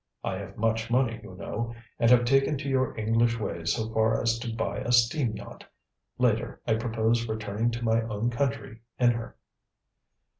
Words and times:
I 0.23 0.37
have 0.39 0.57
much 0.57 0.89
money, 0.89 1.19
you 1.21 1.35
know, 1.35 1.75
and 1.99 2.09
have 2.09 2.25
taken 2.25 2.57
to 2.57 2.67
your 2.67 2.97
English 2.97 3.37
ways 3.39 3.71
so 3.73 3.93
far 3.93 4.19
as 4.19 4.39
to 4.39 4.51
buy 4.51 4.79
a 4.79 4.91
steam 4.91 5.35
yacht. 5.37 5.63
Later, 6.17 6.59
I 6.65 6.73
propose 6.73 7.27
returning 7.29 7.69
to 7.69 7.85
my 7.85 8.01
own 8.01 8.31
country 8.31 8.79
in 8.97 9.11
her." 9.11 9.37